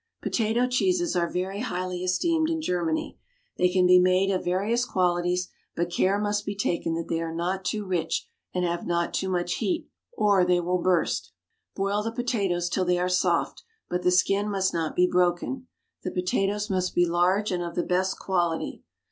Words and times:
Potato 0.19 0.67
cheeses 0.67 1.15
are 1.15 1.29
very 1.31 1.59
highly 1.59 2.03
esteemed 2.03 2.49
in 2.49 2.59
Germany; 2.59 3.19
they 3.59 3.69
can 3.69 3.85
be 3.85 3.99
made 3.99 4.31
of 4.31 4.43
various 4.43 4.83
qualities, 4.83 5.49
but 5.75 5.91
care 5.91 6.17
must 6.17 6.43
be 6.43 6.55
taken 6.55 6.95
that 6.95 7.07
they 7.07 7.21
are 7.21 7.35
not 7.35 7.63
too 7.63 7.85
rich 7.85 8.27
and 8.51 8.65
have 8.65 8.87
not 8.87 9.13
too 9.13 9.29
much 9.29 9.57
heat, 9.57 9.87
or 10.17 10.43
they 10.43 10.59
will 10.59 10.81
burst. 10.81 11.33
Boil 11.75 12.01
the 12.01 12.11
potatoes 12.11 12.67
till 12.67 12.83
they 12.83 12.97
are 12.97 13.07
soft, 13.09 13.61
but 13.91 14.01
the 14.01 14.09
skin 14.09 14.49
must 14.49 14.73
not 14.73 14.95
be 14.95 15.05
broken. 15.05 15.67
The 16.01 16.09
potatoes 16.09 16.67
must 16.67 16.95
be 16.95 17.05
large 17.05 17.51
and 17.51 17.61
of 17.61 17.75
the 17.75 17.83
best 17.83 18.17
quality. 18.17 18.81